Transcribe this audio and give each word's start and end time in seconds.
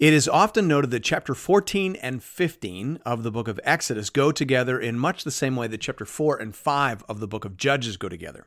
It 0.00 0.14
is 0.14 0.26
often 0.26 0.66
noted 0.66 0.90
that 0.92 1.04
chapter 1.04 1.34
14 1.34 1.94
and 1.96 2.24
15 2.24 3.00
of 3.04 3.22
the 3.22 3.30
book 3.30 3.48
of 3.48 3.60
Exodus 3.64 4.08
go 4.08 4.32
together 4.32 4.80
in 4.80 4.98
much 4.98 5.24
the 5.24 5.30
same 5.30 5.56
way 5.56 5.66
that 5.66 5.82
chapter 5.82 6.06
4 6.06 6.38
and 6.38 6.56
5 6.56 7.04
of 7.06 7.20
the 7.20 7.28
book 7.28 7.44
of 7.44 7.58
Judges 7.58 7.98
go 7.98 8.08
together. 8.08 8.46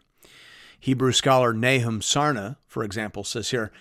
Hebrew 0.80 1.12
scholar 1.12 1.54
Nahum 1.54 2.00
Sarna, 2.00 2.56
for 2.66 2.84
example, 2.84 3.24
says 3.24 3.52
here 3.52 3.72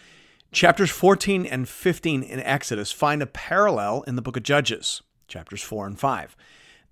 chapters 0.52 0.90
14 0.90 1.46
and 1.46 1.66
15 1.66 2.22
in 2.22 2.40
Exodus 2.40 2.92
find 2.92 3.22
a 3.22 3.26
parallel 3.26 4.02
in 4.02 4.16
the 4.16 4.22
book 4.22 4.36
of 4.36 4.42
Judges, 4.42 5.00
chapters 5.26 5.62
4 5.62 5.86
and 5.86 5.98
5. 5.98 6.36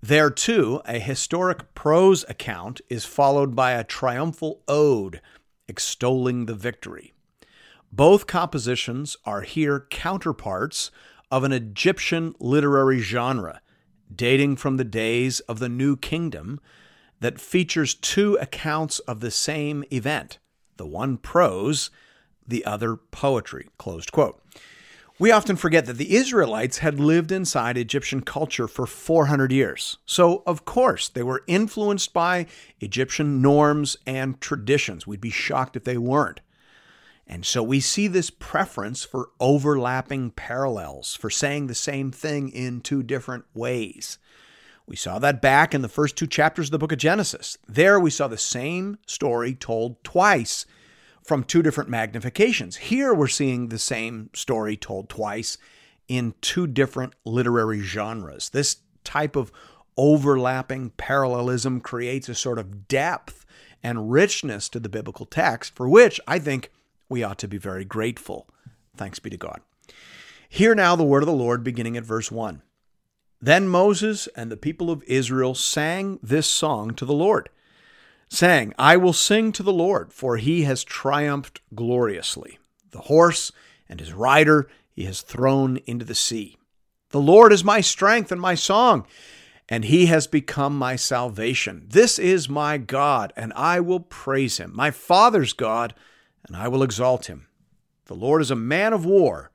There, 0.01 0.31
too, 0.31 0.81
a 0.85 0.97
historic 0.97 1.75
prose 1.75 2.25
account 2.27 2.81
is 2.89 3.05
followed 3.05 3.55
by 3.55 3.73
a 3.73 3.83
triumphal 3.83 4.63
ode 4.67 5.21
extolling 5.67 6.47
the 6.47 6.55
victory. 6.55 7.13
Both 7.91 8.25
compositions 8.25 9.17
are 9.25 9.41
here 9.41 9.85
counterparts 9.89 10.91
of 11.29 11.43
an 11.43 11.51
Egyptian 11.51 12.33
literary 12.39 12.99
genre 12.99 13.61
dating 14.13 14.55
from 14.55 14.77
the 14.77 14.85
days 14.85 15.41
of 15.41 15.59
the 15.59 15.69
New 15.69 15.97
Kingdom 15.97 16.59
that 17.19 17.39
features 17.39 17.93
two 17.93 18.37
accounts 18.41 18.99
of 18.99 19.19
the 19.19 19.31
same 19.31 19.83
event, 19.91 20.39
the 20.77 20.85
one 20.85 21.17
prose, 21.17 21.89
the 22.47 22.65
other 22.65 22.95
poetry. 22.95 23.67
Closed 23.77 24.11
quote. 24.11 24.41
We 25.19 25.31
often 25.31 25.55
forget 25.55 25.85
that 25.85 25.97
the 25.97 26.15
Israelites 26.15 26.79
had 26.79 26.99
lived 26.99 27.31
inside 27.31 27.77
Egyptian 27.77 28.21
culture 28.21 28.67
for 28.67 28.87
400 28.87 29.51
years. 29.51 29.97
So, 30.05 30.41
of 30.47 30.65
course, 30.65 31.09
they 31.09 31.23
were 31.23 31.43
influenced 31.45 32.11
by 32.11 32.47
Egyptian 32.79 33.41
norms 33.41 33.97
and 34.07 34.41
traditions. 34.41 35.05
We'd 35.05 35.21
be 35.21 35.29
shocked 35.29 35.75
if 35.75 35.83
they 35.83 35.97
weren't. 35.97 36.39
And 37.31 37.45
so 37.45 37.63
we 37.63 37.79
see 37.79 38.07
this 38.07 38.29
preference 38.29 39.05
for 39.05 39.29
overlapping 39.39 40.31
parallels, 40.31 41.15
for 41.15 41.29
saying 41.29 41.67
the 41.67 41.73
same 41.73 42.11
thing 42.11 42.49
in 42.49 42.81
two 42.81 43.03
different 43.03 43.45
ways. 43.53 44.17
We 44.85 44.97
saw 44.97 45.17
that 45.19 45.41
back 45.41 45.73
in 45.73 45.81
the 45.81 45.87
first 45.87 46.17
two 46.17 46.27
chapters 46.27 46.67
of 46.67 46.71
the 46.71 46.77
book 46.77 46.91
of 46.91 46.97
Genesis. 46.97 47.57
There 47.69 47.97
we 47.97 48.09
saw 48.09 48.27
the 48.27 48.37
same 48.37 48.97
story 49.07 49.55
told 49.55 50.03
twice 50.03 50.65
from 51.23 51.45
two 51.45 51.61
different 51.61 51.89
magnifications. 51.89 52.75
Here 52.75 53.13
we're 53.13 53.27
seeing 53.27 53.69
the 53.69 53.79
same 53.79 54.29
story 54.33 54.75
told 54.75 55.07
twice 55.07 55.57
in 56.09 56.33
two 56.41 56.67
different 56.67 57.13
literary 57.23 57.79
genres. 57.79 58.49
This 58.49 58.77
type 59.05 59.37
of 59.37 59.53
overlapping 59.95 60.89
parallelism 60.97 61.79
creates 61.79 62.27
a 62.27 62.35
sort 62.35 62.59
of 62.59 62.89
depth 62.89 63.45
and 63.81 64.11
richness 64.11 64.67
to 64.67 64.81
the 64.81 64.89
biblical 64.89 65.25
text, 65.25 65.73
for 65.75 65.87
which 65.87 66.19
I 66.27 66.37
think 66.37 66.69
we 67.11 67.21
ought 67.23 67.37
to 67.39 67.47
be 67.47 67.57
very 67.57 67.85
grateful. 67.85 68.47
Thanks 68.95 69.19
be 69.19 69.29
to 69.29 69.37
God. 69.37 69.61
Hear 70.49 70.73
now 70.73 70.95
the 70.95 71.03
word 71.03 71.21
of 71.21 71.27
the 71.27 71.33
Lord 71.33 71.63
beginning 71.63 71.97
at 71.97 72.03
verse 72.03 72.31
1. 72.31 72.63
Then 73.41 73.67
Moses 73.67 74.27
and 74.35 74.51
the 74.51 74.57
people 74.57 74.89
of 74.89 75.03
Israel 75.03 75.53
sang 75.53 76.19
this 76.23 76.47
song 76.47 76.93
to 76.95 77.05
the 77.05 77.13
Lord, 77.13 77.49
saying, 78.29 78.73
I 78.79 78.97
will 78.97 79.13
sing 79.13 79.51
to 79.53 79.63
the 79.63 79.73
Lord, 79.73 80.13
for 80.13 80.37
he 80.37 80.63
has 80.63 80.83
triumphed 80.83 81.61
gloriously. 81.75 82.59
The 82.91 83.01
horse 83.01 83.51
and 83.89 83.99
his 83.99 84.13
rider 84.13 84.67
he 84.91 85.05
has 85.05 85.21
thrown 85.21 85.77
into 85.85 86.05
the 86.05 86.15
sea. 86.15 86.57
The 87.09 87.21
Lord 87.21 87.51
is 87.51 87.63
my 87.63 87.81
strength 87.81 88.31
and 88.31 88.39
my 88.39 88.55
song, 88.55 89.05
and 89.67 89.85
he 89.85 90.05
has 90.05 90.27
become 90.27 90.77
my 90.77 90.95
salvation. 90.95 91.87
This 91.89 92.19
is 92.19 92.47
my 92.47 92.77
God, 92.77 93.33
and 93.35 93.51
I 93.53 93.79
will 93.79 93.99
praise 93.99 94.57
him, 94.57 94.71
my 94.73 94.91
Father's 94.91 95.53
God 95.53 95.93
and 96.47 96.55
I 96.55 96.67
will 96.67 96.83
exalt 96.83 97.27
him. 97.27 97.47
The 98.05 98.15
Lord 98.15 98.41
is 98.41 98.51
a 98.51 98.55
man 98.55 98.93
of 98.93 99.05
war. 99.05 99.51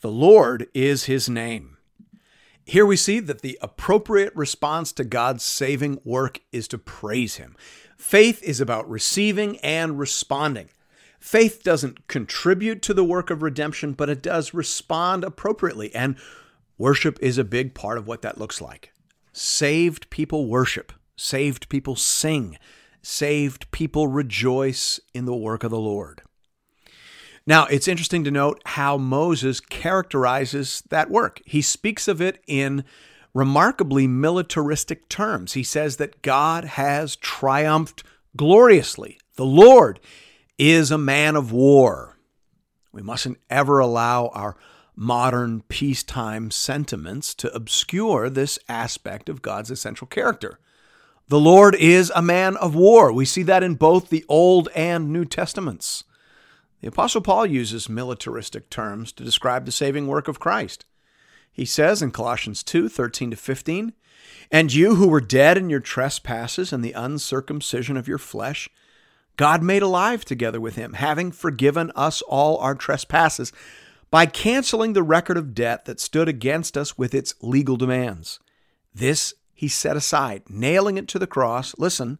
The 0.00 0.10
Lord 0.10 0.68
is 0.72 1.04
his 1.04 1.28
name. 1.28 1.76
Here 2.64 2.86
we 2.86 2.96
see 2.96 3.20
that 3.20 3.42
the 3.42 3.58
appropriate 3.60 4.34
response 4.36 4.92
to 4.92 5.04
God's 5.04 5.44
saving 5.44 6.00
work 6.04 6.40
is 6.52 6.68
to 6.68 6.78
praise 6.78 7.36
him. 7.36 7.56
Faith 7.96 8.42
is 8.42 8.60
about 8.60 8.88
receiving 8.88 9.58
and 9.58 9.98
responding. 9.98 10.70
Faith 11.18 11.62
doesn't 11.62 12.08
contribute 12.08 12.80
to 12.82 12.94
the 12.94 13.04
work 13.04 13.28
of 13.28 13.42
redemption, 13.42 13.92
but 13.92 14.08
it 14.08 14.22
does 14.22 14.54
respond 14.54 15.22
appropriately. 15.24 15.94
And 15.94 16.16
worship 16.78 17.18
is 17.20 17.36
a 17.36 17.44
big 17.44 17.74
part 17.74 17.98
of 17.98 18.06
what 18.06 18.22
that 18.22 18.38
looks 18.38 18.60
like. 18.60 18.92
Saved 19.32 20.08
people 20.08 20.46
worship, 20.46 20.92
saved 21.16 21.68
people 21.68 21.94
sing, 21.94 22.56
saved 23.02 23.70
people 23.70 24.08
rejoice 24.08 25.00
in 25.14 25.24
the 25.24 25.34
work 25.34 25.64
of 25.64 25.70
the 25.70 25.78
Lord. 25.78 26.22
Now, 27.46 27.66
it's 27.66 27.88
interesting 27.88 28.24
to 28.24 28.30
note 28.30 28.60
how 28.64 28.96
Moses 28.96 29.60
characterizes 29.60 30.82
that 30.90 31.10
work. 31.10 31.40
He 31.46 31.62
speaks 31.62 32.06
of 32.06 32.20
it 32.20 32.42
in 32.46 32.84
remarkably 33.34 34.06
militaristic 34.06 35.08
terms. 35.08 35.54
He 35.54 35.62
says 35.62 35.96
that 35.96 36.22
God 36.22 36.64
has 36.64 37.16
triumphed 37.16 38.04
gloriously. 38.36 39.18
The 39.36 39.44
Lord 39.44 40.00
is 40.58 40.90
a 40.90 40.98
man 40.98 41.36
of 41.36 41.52
war. 41.52 42.18
We 42.92 43.02
mustn't 43.02 43.38
ever 43.48 43.78
allow 43.78 44.28
our 44.28 44.56
modern 44.94 45.62
peacetime 45.62 46.50
sentiments 46.50 47.34
to 47.36 47.52
obscure 47.54 48.28
this 48.28 48.58
aspect 48.68 49.28
of 49.28 49.42
God's 49.42 49.70
essential 49.70 50.06
character. 50.06 50.58
The 51.30 51.38
Lord 51.38 51.76
is 51.76 52.10
a 52.16 52.22
man 52.22 52.56
of 52.56 52.74
war. 52.74 53.12
We 53.12 53.24
see 53.24 53.44
that 53.44 53.62
in 53.62 53.76
both 53.76 54.08
the 54.08 54.24
Old 54.28 54.68
and 54.74 55.12
New 55.12 55.24
Testaments. 55.24 56.02
The 56.80 56.88
Apostle 56.88 57.20
Paul 57.20 57.46
uses 57.46 57.88
militaristic 57.88 58.68
terms 58.68 59.12
to 59.12 59.22
describe 59.22 59.64
the 59.64 59.70
saving 59.70 60.08
work 60.08 60.26
of 60.26 60.40
Christ. 60.40 60.86
He 61.52 61.64
says 61.64 62.02
in 62.02 62.10
Colossians 62.10 62.64
2 62.64 62.88
13 62.88 63.30
to 63.30 63.36
15, 63.36 63.92
And 64.50 64.74
you 64.74 64.96
who 64.96 65.06
were 65.06 65.20
dead 65.20 65.56
in 65.56 65.70
your 65.70 65.78
trespasses 65.78 66.72
and 66.72 66.84
the 66.84 66.94
uncircumcision 66.94 67.96
of 67.96 68.08
your 68.08 68.18
flesh, 68.18 68.68
God 69.36 69.62
made 69.62 69.82
alive 69.82 70.24
together 70.24 70.60
with 70.60 70.74
him, 70.74 70.94
having 70.94 71.30
forgiven 71.30 71.92
us 71.94 72.22
all 72.22 72.56
our 72.56 72.74
trespasses 72.74 73.52
by 74.10 74.26
canceling 74.26 74.94
the 74.94 75.04
record 75.04 75.36
of 75.36 75.54
debt 75.54 75.84
that 75.84 76.00
stood 76.00 76.26
against 76.26 76.76
us 76.76 76.98
with 76.98 77.14
its 77.14 77.34
legal 77.40 77.76
demands. 77.76 78.40
This 78.92 79.32
he 79.60 79.68
set 79.68 79.94
aside, 79.94 80.44
nailing 80.48 80.96
it 80.96 81.06
to 81.06 81.18
the 81.18 81.26
cross. 81.26 81.74
Listen, 81.76 82.18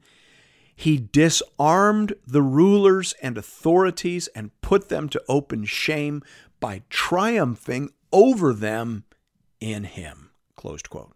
he 0.77 0.99
disarmed 0.99 2.13
the 2.27 2.43
rulers 2.43 3.15
and 3.23 3.39
authorities 3.39 4.27
and 4.35 4.51
put 4.61 4.91
them 4.91 5.09
to 5.09 5.23
open 5.27 5.65
shame 5.65 6.23
by 6.61 6.83
triumphing 6.91 7.89
over 8.13 8.53
them 8.53 9.05
in 9.59 9.85
him. 9.85 10.29
Closed 10.55 10.91
quote. 10.91 11.15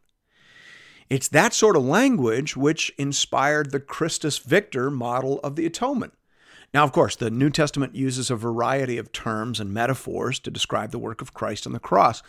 It's 1.10 1.28
that 1.28 1.52
sort 1.52 1.76
of 1.76 1.84
language 1.84 2.56
which 2.56 2.90
inspired 2.96 3.70
the 3.70 3.78
Christus 3.78 4.38
Victor 4.38 4.90
model 4.90 5.40
of 5.40 5.56
the 5.56 5.66
atonement. 5.66 6.14
Now, 6.72 6.84
of 6.84 6.92
course, 6.92 7.16
the 7.16 7.30
New 7.30 7.50
Testament 7.50 7.94
uses 7.94 8.30
a 8.30 8.34
variety 8.34 8.96
of 8.96 9.12
terms 9.12 9.60
and 9.60 9.74
metaphors 9.74 10.38
to 10.38 10.50
describe 10.50 10.90
the 10.90 10.98
work 10.98 11.20
of 11.20 11.34
Christ 11.34 11.66
on 11.66 11.74
the 11.74 11.78
cross. 11.78 12.22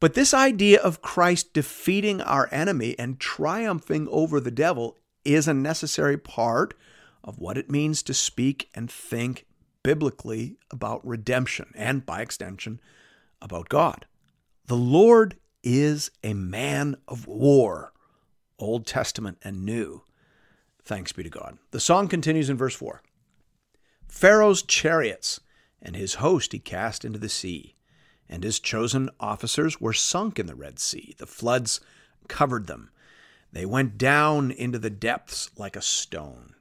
But 0.00 0.14
this 0.14 0.32
idea 0.32 0.80
of 0.80 1.02
Christ 1.02 1.52
defeating 1.52 2.22
our 2.22 2.48
enemy 2.50 2.98
and 2.98 3.20
triumphing 3.20 4.08
over 4.10 4.40
the 4.40 4.50
devil 4.50 4.96
is 5.26 5.46
a 5.46 5.54
necessary 5.54 6.16
part 6.16 6.72
of 7.22 7.38
what 7.38 7.58
it 7.58 7.70
means 7.70 8.02
to 8.04 8.14
speak 8.14 8.70
and 8.74 8.90
think 8.90 9.46
biblically 9.82 10.56
about 10.70 11.06
redemption 11.06 11.70
and, 11.74 12.06
by 12.06 12.22
extension, 12.22 12.80
about 13.42 13.68
God. 13.68 14.06
The 14.66 14.76
Lord 14.76 15.36
is 15.62 16.10
a 16.24 16.32
man 16.32 16.96
of 17.06 17.26
war, 17.26 17.92
Old 18.58 18.86
Testament 18.86 19.36
and 19.42 19.66
New. 19.66 20.02
Thanks 20.82 21.12
be 21.12 21.22
to 21.22 21.28
God. 21.30 21.58
The 21.72 21.80
song 21.80 22.08
continues 22.08 22.48
in 22.48 22.56
verse 22.56 22.74
4 22.74 23.02
Pharaoh's 24.08 24.62
chariots 24.62 25.40
and 25.82 25.94
his 25.94 26.14
host 26.14 26.52
he 26.52 26.58
cast 26.58 27.04
into 27.04 27.18
the 27.18 27.28
sea 27.28 27.74
and 28.30 28.44
his 28.44 28.60
chosen 28.60 29.10
officers 29.18 29.80
were 29.80 29.92
sunk 29.92 30.38
in 30.38 30.46
the 30.46 30.54
Red 30.54 30.78
Sea. 30.78 31.14
The 31.18 31.26
floods 31.26 31.80
covered 32.28 32.68
them. 32.68 32.90
They 33.52 33.66
went 33.66 33.98
down 33.98 34.52
into 34.52 34.78
the 34.78 34.88
depths 34.88 35.50
like 35.58 35.76
a 35.76 35.82
stone. 35.82 36.54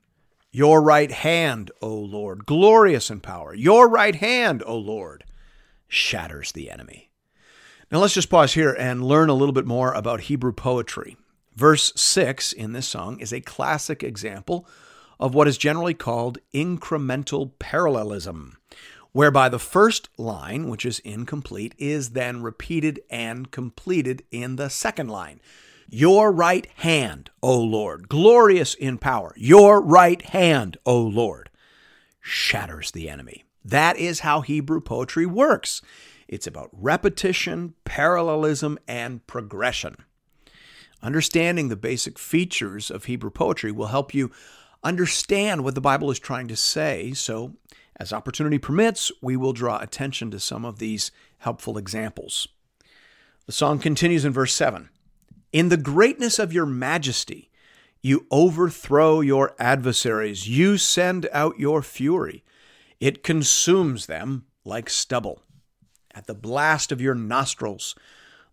Your 0.52 0.82
right 0.82 1.12
hand, 1.12 1.70
O 1.80 1.94
Lord, 1.94 2.48
glorious 2.48 3.12
in 3.12 3.20
power, 3.20 3.54
your 3.54 3.88
right 3.88 4.16
hand, 4.16 4.64
O 4.66 4.76
Lord, 4.76 5.24
shatters 5.88 6.52
the 6.52 6.72
enemy. 6.72 7.12
Now 7.92 8.00
let's 8.00 8.16
just 8.16 8.32
pause 8.32 8.56
here 8.56 8.76
and 8.78 9.06
learn 9.06 9.30
a 9.30 9.36
little 9.36 9.54
bit 9.54 9.68
more 9.68 9.94
about 9.94 10.22
Hebrew 10.22 10.52
poetry. 10.52 11.18
Verse 11.56 11.94
6 11.96 12.52
in 12.52 12.74
this 12.74 12.88
song 12.88 13.20
is 13.20 13.32
a 13.32 13.42
classic 13.42 14.04
example 14.04 14.68
of 15.20 15.36
what 15.36 15.48
is 15.48 15.58
generally 15.58 15.94
called 15.94 16.40
incremental 16.54 17.52
parallelism, 17.60 18.58
whereby 19.12 19.50
the 19.50 19.60
first 19.60 20.10
line, 20.18 20.70
which 20.70 20.86
is 20.86 21.00
incomplete, 21.00 21.76
is 21.78 22.12
then 22.12 22.42
repeated 22.42 23.02
and 23.10 23.52
completed 23.52 24.24
in 24.32 24.56
the 24.56 24.70
second 24.70 25.10
line. 25.10 25.40
Your 25.90 26.32
right 26.32 26.68
hand, 26.76 27.32
O 27.42 27.60
Lord, 27.60 28.10
glorious 28.10 28.76
in 28.76 29.00
power, 29.00 29.34
your 29.36 29.82
right 29.82 30.22
hand, 30.22 30.78
O 30.86 31.02
Lord, 31.02 31.50
shatters 32.22 32.92
the 32.92 33.10
enemy. 33.10 33.44
That 33.66 33.98
is 33.98 34.20
how 34.20 34.42
Hebrew 34.42 34.82
poetry 34.82 35.26
works. 35.26 35.82
It's 36.28 36.46
about 36.46 36.70
repetition, 36.72 37.74
parallelism, 37.86 38.78
and 38.88 39.26
progression. 39.26 40.06
Understanding 41.02 41.70
the 41.70 41.76
basic 41.76 42.20
features 42.20 42.92
of 42.92 43.06
Hebrew 43.06 43.32
poetry 43.32 43.72
will 43.72 43.88
help 43.88 44.14
you 44.14 44.32
understand 44.84 45.64
what 45.64 45.74
the 45.74 45.82
Bible 45.82 46.12
is 46.12 46.20
trying 46.20 46.48
to 46.50 46.56
say. 46.56 47.14
So, 47.14 47.56
as 48.00 48.14
opportunity 48.14 48.58
permits, 48.58 49.12
we 49.22 49.36
will 49.36 49.54
draw 49.54 49.80
attention 49.80 50.32
to 50.32 50.40
some 50.40 50.64
of 50.64 50.80
these 50.80 51.12
helpful 51.40 51.78
examples. 51.78 52.48
The 53.46 53.52
song 53.52 53.80
continues 53.80 54.26
in 54.26 54.32
verse 54.32 54.54
7 54.54 54.90
In 55.52 55.70
the 55.70 55.78
greatness 55.78 56.40
of 56.40 56.54
your 56.54 56.66
majesty, 56.66 57.50
you 58.02 58.26
overthrow 58.32 59.20
your 59.20 59.54
adversaries, 59.60 60.48
you 60.48 60.78
send 60.78 61.28
out 61.34 61.60
your 61.60 61.82
fury, 61.82 62.44
it 63.00 63.24
consumes 63.24 64.06
them 64.06 64.46
like 64.64 64.90
stubble. 64.90 65.42
At 66.14 66.28
the 66.28 66.36
blast 66.36 66.92
of 66.92 67.02
your 67.02 67.16
nostrils, 67.16 67.96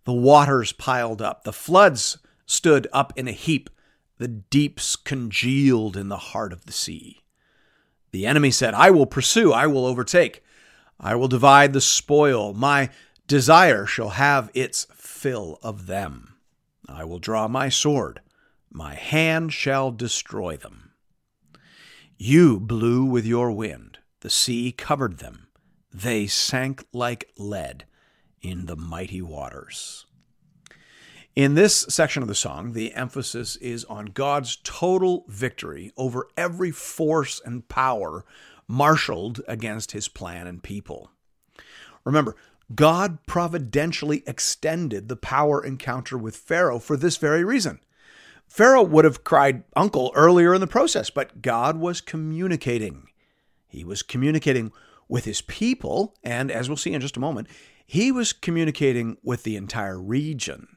the 0.04 0.12
waters 0.12 0.72
piled 0.72 1.22
up, 1.22 1.44
the 1.44 1.52
floods 1.52 2.18
stood 2.46 2.86
up 2.92 3.12
in 3.16 3.28
a 3.28 3.32
heap, 3.32 3.70
the 4.18 4.28
deeps 4.28 4.96
congealed 4.96 5.96
in 5.96 6.08
the 6.08 6.16
heart 6.16 6.52
of 6.52 6.64
the 6.66 6.72
sea. 6.72 7.20
The 8.10 8.26
enemy 8.26 8.50
said, 8.50 8.74
I 8.74 8.90
will 8.90 9.06
pursue, 9.06 9.52
I 9.52 9.66
will 9.66 9.86
overtake, 9.86 10.42
I 10.98 11.14
will 11.14 11.28
divide 11.28 11.72
the 11.72 11.80
spoil, 11.80 12.54
my 12.54 12.90
desire 13.26 13.86
shall 13.86 14.10
have 14.10 14.50
its 14.54 14.86
fill 14.94 15.58
of 15.62 15.86
them. 15.86 16.36
I 16.88 17.04
will 17.04 17.18
draw 17.18 17.48
my 17.48 17.68
sword, 17.68 18.20
my 18.70 18.94
hand 18.94 19.52
shall 19.52 19.90
destroy 19.90 20.56
them. 20.56 20.92
You 22.16 22.58
blew 22.60 23.04
with 23.04 23.26
your 23.26 23.52
wind, 23.52 23.98
the 24.20 24.30
sea 24.30 24.72
covered 24.72 25.18
them, 25.18 25.48
they 25.92 26.26
sank 26.26 26.86
like 26.92 27.30
lead 27.36 27.84
in 28.40 28.66
the 28.66 28.76
mighty 28.76 29.20
waters. 29.20 30.06
In 31.36 31.52
this 31.52 31.84
section 31.90 32.22
of 32.22 32.28
the 32.28 32.34
song, 32.34 32.72
the 32.72 32.94
emphasis 32.94 33.56
is 33.56 33.84
on 33.84 34.06
God's 34.06 34.56
total 34.64 35.26
victory 35.28 35.92
over 35.94 36.28
every 36.34 36.70
force 36.70 37.42
and 37.44 37.68
power 37.68 38.24
marshaled 38.66 39.42
against 39.46 39.92
his 39.92 40.08
plan 40.08 40.46
and 40.46 40.62
people. 40.62 41.10
Remember, 42.04 42.36
God 42.74 43.18
providentially 43.26 44.22
extended 44.26 45.08
the 45.08 45.16
power 45.16 45.62
encounter 45.62 46.16
with 46.16 46.38
Pharaoh 46.38 46.78
for 46.78 46.96
this 46.96 47.18
very 47.18 47.44
reason. 47.44 47.80
Pharaoh 48.48 48.82
would 48.82 49.04
have 49.04 49.22
cried 49.22 49.62
uncle 49.76 50.12
earlier 50.14 50.54
in 50.54 50.62
the 50.62 50.66
process, 50.66 51.10
but 51.10 51.42
God 51.42 51.76
was 51.76 52.00
communicating. 52.00 53.08
He 53.68 53.84
was 53.84 54.02
communicating 54.02 54.72
with 55.06 55.26
his 55.26 55.42
people, 55.42 56.14
and 56.24 56.50
as 56.50 56.70
we'll 56.70 56.78
see 56.78 56.94
in 56.94 57.02
just 57.02 57.18
a 57.18 57.20
moment, 57.20 57.46
he 57.84 58.10
was 58.10 58.32
communicating 58.32 59.18
with 59.22 59.42
the 59.42 59.56
entire 59.56 60.00
region. 60.00 60.68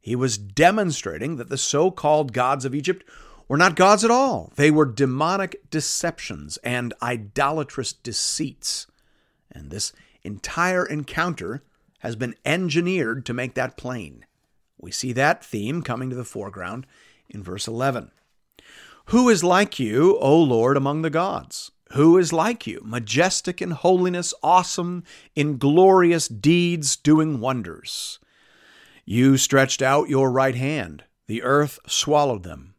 He 0.00 0.16
was 0.16 0.38
demonstrating 0.38 1.36
that 1.36 1.48
the 1.48 1.58
so 1.58 1.90
called 1.90 2.32
gods 2.32 2.64
of 2.64 2.74
Egypt 2.74 3.04
were 3.48 3.56
not 3.56 3.76
gods 3.76 4.04
at 4.04 4.10
all. 4.10 4.52
They 4.56 4.70
were 4.70 4.86
demonic 4.86 5.68
deceptions 5.70 6.56
and 6.58 6.94
idolatrous 7.02 7.92
deceits. 7.92 8.86
And 9.50 9.70
this 9.70 9.92
entire 10.22 10.86
encounter 10.86 11.62
has 11.98 12.16
been 12.16 12.34
engineered 12.44 13.26
to 13.26 13.34
make 13.34 13.54
that 13.54 13.76
plain. 13.76 14.24
We 14.78 14.92
see 14.92 15.12
that 15.12 15.44
theme 15.44 15.82
coming 15.82 16.08
to 16.10 16.16
the 16.16 16.24
foreground 16.24 16.86
in 17.28 17.42
verse 17.42 17.66
11. 17.68 18.10
Who 19.06 19.28
is 19.28 19.42
like 19.42 19.80
you, 19.80 20.16
O 20.18 20.40
Lord, 20.40 20.76
among 20.76 21.02
the 21.02 21.10
gods? 21.10 21.72
Who 21.92 22.16
is 22.16 22.32
like 22.32 22.68
you, 22.68 22.80
majestic 22.84 23.60
in 23.60 23.72
holiness, 23.72 24.32
awesome 24.44 25.02
in 25.34 25.58
glorious 25.58 26.28
deeds, 26.28 26.94
doing 26.94 27.40
wonders? 27.40 28.19
You 29.04 29.36
stretched 29.36 29.82
out 29.82 30.08
your 30.08 30.30
right 30.30 30.54
hand, 30.54 31.04
the 31.26 31.42
earth 31.42 31.78
swallowed 31.86 32.42
them. 32.42 32.74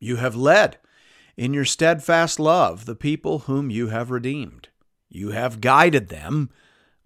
You 0.00 0.16
have 0.16 0.36
led 0.36 0.78
in 1.36 1.54
your 1.54 1.64
steadfast 1.64 2.40
love 2.40 2.84
the 2.84 2.94
people 2.96 3.40
whom 3.40 3.70
you 3.70 3.88
have 3.88 4.10
redeemed. 4.10 4.68
You 5.08 5.30
have 5.30 5.60
guided 5.60 6.08
them 6.08 6.50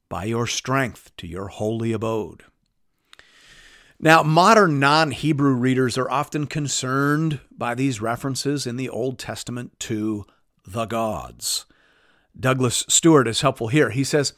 by 0.08 0.24
your 0.24 0.46
strength 0.46 1.10
to 1.18 1.26
your 1.26 1.48
holy 1.48 1.92
abode. 1.92 2.44
Now, 3.98 4.22
modern 4.22 4.80
non 4.80 5.12
Hebrew 5.12 5.54
readers 5.54 5.96
are 5.96 6.10
often 6.10 6.46
concerned 6.46 7.40
by 7.56 7.74
these 7.74 8.00
references 8.00 8.66
in 8.66 8.76
the 8.76 8.88
Old 8.88 9.18
Testament 9.18 9.78
to 9.80 10.26
the 10.66 10.86
gods. 10.86 11.66
Douglas 12.38 12.84
Stuart 12.88 13.28
is 13.28 13.42
helpful 13.42 13.68
here. 13.68 13.90
He 13.90 14.02
says, 14.02 14.32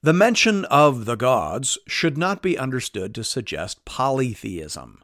the 0.00 0.12
mention 0.12 0.64
of 0.66 1.04
the 1.04 1.16
gods 1.16 1.78
should 1.86 2.16
not 2.16 2.42
be 2.42 2.56
understood 2.56 3.14
to 3.14 3.24
suggest 3.24 3.84
polytheism. 3.84 5.02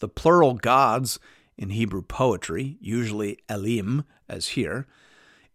The 0.00 0.08
plural 0.08 0.54
gods 0.54 1.18
in 1.56 1.70
Hebrew 1.70 2.02
poetry, 2.02 2.76
usually 2.80 3.38
Elim, 3.48 4.04
as 4.28 4.48
here, 4.48 4.86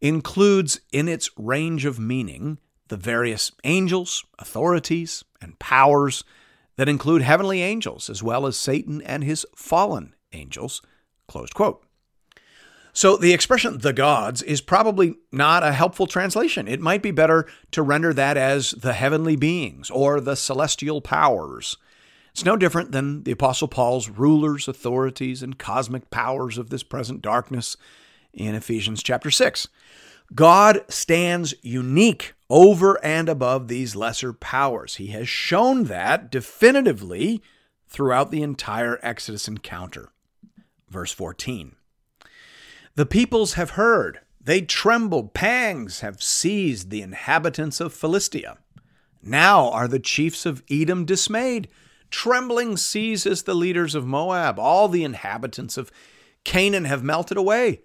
includes 0.02 0.80
in 0.92 1.08
its 1.08 1.30
range 1.38 1.86
of 1.86 2.00
meaning 2.00 2.58
the 2.88 2.98
various 2.98 3.52
angels, 3.64 4.26
authorities, 4.40 5.24
and 5.42 5.60
powers 5.60 6.24
that 6.78 6.90
include 6.90 7.22
heavenly 7.22 7.62
angels 7.62 8.10
as 8.10 8.24
well 8.24 8.48
as 8.48 8.58
Satan 8.58 9.02
and 9.02 9.24
his 9.24 9.46
fallen 9.56 10.16
angels. 10.32 10.82
Closed 11.28 11.54
quote. 11.54 11.84
So 13.00 13.16
the 13.16 13.32
expression 13.32 13.78
the 13.78 13.94
gods 13.94 14.42
is 14.42 14.60
probably 14.60 15.16
not 15.32 15.64
a 15.64 15.72
helpful 15.72 16.06
translation. 16.06 16.68
It 16.68 16.82
might 16.82 17.02
be 17.02 17.12
better 17.12 17.48
to 17.72 17.82
render 17.82 18.14
that 18.14 18.36
as 18.36 18.72
the 18.72 18.92
heavenly 18.92 19.38
beings 19.38 19.90
or 19.90 20.20
the 20.20 20.36
celestial 20.36 21.00
powers. 21.00 21.78
It's 22.32 22.44
no 22.44 22.58
different 22.58 22.92
than 22.92 23.24
the 23.24 23.32
Apostle 23.32 23.70
Paul's 23.70 24.10
rulers, 24.10 24.68
authorities, 24.68 25.42
and 25.42 25.58
cosmic 25.58 26.12
powers 26.12 26.58
of 26.58 26.72
this 26.72 26.84
present 26.84 27.22
darkness 27.22 27.78
in 28.34 28.54
Ephesians 28.54 29.02
chapter 29.02 29.32
6. 29.32 29.70
God 30.36 30.84
stands 30.90 31.54
unique 31.62 32.34
over 32.50 33.02
and 33.02 33.30
above 33.30 33.70
these 33.70 33.96
lesser 33.96 34.34
powers. 34.34 34.96
He 34.96 35.08
has 35.08 35.30
shown 35.30 35.86
that 35.86 36.30
definitively 36.30 37.42
throughout 37.88 38.30
the 38.30 38.44
entire 38.44 39.00
Exodus 39.02 39.48
encounter. 39.48 40.10
Verse 40.90 41.14
14. 41.14 41.78
The 42.96 43.06
peoples 43.06 43.54
have 43.54 43.72
heard. 43.72 44.20
They 44.42 44.62
tremble. 44.62 45.28
Pangs 45.28 46.00
have 46.00 46.24
seized 46.24 46.90
the 46.90 47.02
inhabitants 47.02 47.80
of 47.80 47.94
Philistia. 47.94 48.58
Now 49.22 49.70
are 49.70 49.88
the 49.88 50.00
chiefs 50.00 50.46
of 50.46 50.64
Edom 50.70 51.06
dismayed. 51.06 51.68
Trembling 52.10 52.78
seizes 52.78 53.44
the 53.44 53.54
leaders 53.54 53.96
of 53.96 54.08
Moab. 54.08 54.58
All 54.58 54.88
the 54.88 55.04
inhabitants 55.04 55.78
of 55.78 55.92
Canaan 56.44 56.86
have 56.86 57.04
melted 57.04 57.38
away. 57.38 57.82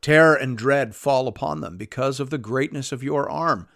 Terror 0.00 0.34
and 0.34 0.58
dread 0.58 0.94
fall 0.94 1.28
upon 1.28 1.60
them 1.60 1.76
because 1.76 2.18
of 2.20 2.30
the 2.30 2.38
greatness 2.38 2.92
of 2.92 3.02
your 3.02 3.30
arm. 3.30 3.68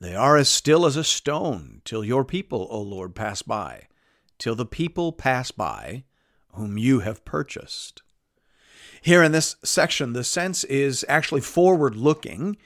They 0.00 0.14
are 0.14 0.38
as 0.38 0.48
still 0.48 0.86
as 0.86 0.96
a 0.96 1.04
stone 1.04 1.82
till 1.84 2.02
your 2.02 2.24
people, 2.24 2.66
O 2.70 2.80
Lord, 2.80 3.14
pass 3.14 3.42
by, 3.42 3.88
till 4.38 4.54
the 4.54 4.64
people 4.64 5.12
pass 5.12 5.50
by 5.50 6.04
whom 6.54 6.78
you 6.78 7.00
have 7.00 7.26
purchased. 7.26 8.02
Here 9.02 9.22
in 9.22 9.32
this 9.32 9.56
section, 9.64 10.12
the 10.12 10.24
sense 10.24 10.64
is 10.64 11.04
actually 11.08 11.40
forward 11.40 11.96
looking. 11.96 12.56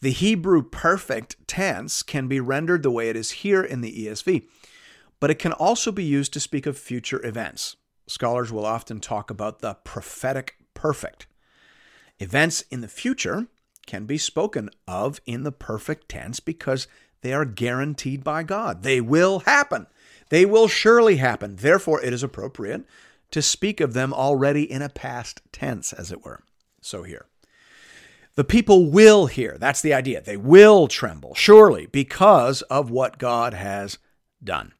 The 0.00 0.10
Hebrew 0.10 0.62
perfect 0.62 1.36
tense 1.46 2.02
can 2.02 2.28
be 2.28 2.40
rendered 2.40 2.82
the 2.82 2.90
way 2.90 3.08
it 3.08 3.16
is 3.16 3.30
here 3.30 3.62
in 3.62 3.80
the 3.80 4.06
ESV, 4.06 4.46
but 5.20 5.30
it 5.30 5.38
can 5.38 5.52
also 5.52 5.92
be 5.92 6.04
used 6.04 6.32
to 6.34 6.40
speak 6.40 6.66
of 6.66 6.76
future 6.78 7.24
events. 7.24 7.76
Scholars 8.06 8.52
will 8.52 8.66
often 8.66 9.00
talk 9.00 9.30
about 9.30 9.60
the 9.60 9.74
prophetic 9.84 10.56
perfect. 10.74 11.26
Events 12.18 12.62
in 12.70 12.80
the 12.80 12.88
future 12.88 13.46
can 13.86 14.06
be 14.06 14.18
spoken 14.18 14.70
of 14.86 15.20
in 15.26 15.44
the 15.44 15.52
perfect 15.52 16.08
tense 16.08 16.40
because 16.40 16.88
they 17.22 17.32
are 17.32 17.44
guaranteed 17.44 18.22
by 18.22 18.42
God. 18.42 18.82
They 18.82 19.00
will 19.00 19.40
happen. 19.40 19.86
They 20.28 20.44
will 20.44 20.68
surely 20.68 21.16
happen. 21.16 21.56
Therefore, 21.56 22.02
it 22.02 22.12
is 22.12 22.22
appropriate 22.22 22.84
to 23.30 23.42
speak 23.42 23.80
of 23.80 23.92
them 23.92 24.12
already 24.12 24.70
in 24.70 24.82
a 24.82 24.88
past 24.88 25.42
tense, 25.52 25.92
as 25.92 26.12
it 26.12 26.24
were. 26.24 26.42
So 26.80 27.02
here. 27.02 27.26
The 28.36 28.44
people 28.44 28.90
will 28.90 29.26
hear. 29.26 29.56
That's 29.58 29.80
the 29.80 29.94
idea. 29.94 30.20
They 30.20 30.36
will 30.36 30.88
tremble, 30.88 31.34
surely, 31.34 31.86
because 31.86 32.62
of 32.62 32.90
what 32.90 33.18
God 33.18 33.54
has 33.54 33.98
done. 34.44 34.74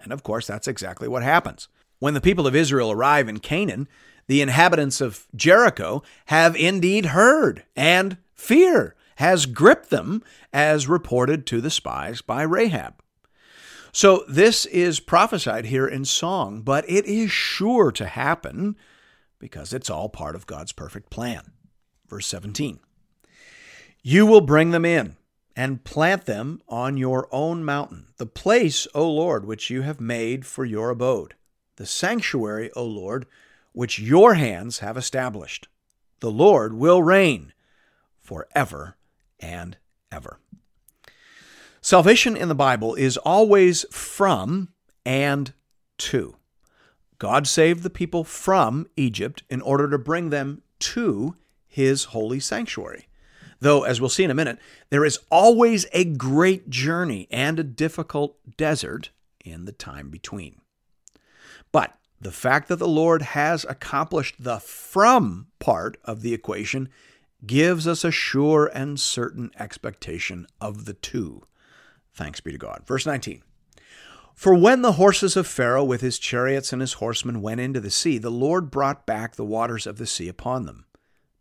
And 0.00 0.12
of 0.12 0.22
course, 0.22 0.46
that's 0.46 0.68
exactly 0.68 1.08
what 1.08 1.22
happens. 1.22 1.68
When 1.98 2.14
the 2.14 2.20
people 2.20 2.46
of 2.46 2.54
Israel 2.54 2.90
arrive 2.90 3.28
in 3.28 3.38
Canaan, 3.38 3.88
the 4.26 4.42
inhabitants 4.42 5.00
of 5.00 5.26
Jericho 5.34 6.02
have 6.26 6.54
indeed 6.54 7.06
heard, 7.06 7.64
and 7.74 8.18
fear 8.34 8.94
has 9.16 9.46
gripped 9.46 9.90
them, 9.90 10.22
as 10.52 10.88
reported 10.88 11.46
to 11.46 11.60
the 11.60 11.70
spies 11.70 12.22
by 12.22 12.42
Rahab. 12.42 13.01
So, 13.94 14.24
this 14.26 14.64
is 14.66 15.00
prophesied 15.00 15.66
here 15.66 15.86
in 15.86 16.06
song, 16.06 16.62
but 16.62 16.88
it 16.88 17.04
is 17.04 17.30
sure 17.30 17.92
to 17.92 18.06
happen 18.06 18.74
because 19.38 19.74
it's 19.74 19.90
all 19.90 20.08
part 20.08 20.34
of 20.34 20.46
God's 20.46 20.72
perfect 20.72 21.10
plan. 21.10 21.52
Verse 22.08 22.26
17 22.26 22.80
You 24.02 24.24
will 24.24 24.40
bring 24.40 24.70
them 24.70 24.86
in 24.86 25.16
and 25.54 25.84
plant 25.84 26.24
them 26.24 26.62
on 26.68 26.96
your 26.96 27.28
own 27.30 27.64
mountain, 27.64 28.06
the 28.16 28.24
place, 28.24 28.86
O 28.94 29.10
Lord, 29.10 29.44
which 29.44 29.68
you 29.68 29.82
have 29.82 30.00
made 30.00 30.46
for 30.46 30.64
your 30.64 30.88
abode, 30.88 31.34
the 31.76 31.84
sanctuary, 31.84 32.70
O 32.74 32.84
Lord, 32.84 33.26
which 33.72 33.98
your 33.98 34.34
hands 34.34 34.78
have 34.78 34.96
established. 34.96 35.68
The 36.20 36.30
Lord 36.30 36.72
will 36.72 37.02
reign 37.02 37.52
forever 38.18 38.96
and 39.38 39.76
ever. 40.10 40.38
Salvation 41.84 42.36
in 42.36 42.46
the 42.46 42.54
Bible 42.54 42.94
is 42.94 43.16
always 43.16 43.84
from 43.90 44.68
and 45.04 45.52
to. 45.98 46.36
God 47.18 47.48
saved 47.48 47.82
the 47.82 47.90
people 47.90 48.22
from 48.22 48.86
Egypt 48.96 49.42
in 49.50 49.60
order 49.60 49.90
to 49.90 49.98
bring 49.98 50.30
them 50.30 50.62
to 50.78 51.34
his 51.66 52.04
holy 52.04 52.38
sanctuary. 52.38 53.08
Though, 53.58 53.82
as 53.82 54.00
we'll 54.00 54.10
see 54.10 54.22
in 54.22 54.30
a 54.30 54.34
minute, 54.34 54.60
there 54.90 55.04
is 55.04 55.18
always 55.28 55.84
a 55.92 56.04
great 56.04 56.70
journey 56.70 57.26
and 57.32 57.58
a 57.58 57.64
difficult 57.64 58.36
desert 58.56 59.10
in 59.44 59.64
the 59.64 59.72
time 59.72 60.08
between. 60.08 60.60
But 61.72 61.98
the 62.20 62.30
fact 62.30 62.68
that 62.68 62.76
the 62.76 62.86
Lord 62.86 63.22
has 63.22 63.66
accomplished 63.68 64.36
the 64.38 64.60
from 64.60 65.48
part 65.58 65.96
of 66.04 66.22
the 66.22 66.32
equation 66.32 66.90
gives 67.44 67.88
us 67.88 68.04
a 68.04 68.12
sure 68.12 68.70
and 68.72 69.00
certain 69.00 69.50
expectation 69.58 70.46
of 70.60 70.84
the 70.84 70.94
to. 70.94 71.42
Thanks 72.14 72.40
be 72.40 72.52
to 72.52 72.58
God. 72.58 72.82
Verse 72.86 73.06
19. 73.06 73.42
For 74.34 74.54
when 74.54 74.82
the 74.82 74.92
horses 74.92 75.36
of 75.36 75.46
Pharaoh 75.46 75.84
with 75.84 76.00
his 76.00 76.18
chariots 76.18 76.72
and 76.72 76.80
his 76.80 76.94
horsemen 76.94 77.42
went 77.42 77.60
into 77.60 77.80
the 77.80 77.90
sea, 77.90 78.18
the 78.18 78.30
Lord 78.30 78.70
brought 78.70 79.06
back 79.06 79.34
the 79.34 79.44
waters 79.44 79.86
of 79.86 79.98
the 79.98 80.06
sea 80.06 80.28
upon 80.28 80.64
them. 80.64 80.86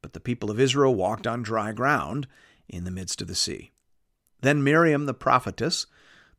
But 0.01 0.13
the 0.13 0.19
people 0.19 0.51
of 0.51 0.59
Israel 0.59 0.93
walked 0.93 1.25
on 1.25 1.41
dry 1.41 1.71
ground 1.71 2.27
in 2.67 2.83
the 2.83 2.91
midst 2.91 3.21
of 3.21 3.27
the 3.27 3.35
sea. 3.35 3.71
Then 4.41 4.63
Miriam 4.63 5.05
the 5.05 5.13
prophetess, 5.13 5.87